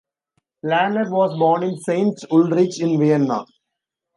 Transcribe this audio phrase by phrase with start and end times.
[0.63, 3.45] Lanner was born in Saint Ulrich in Vienna.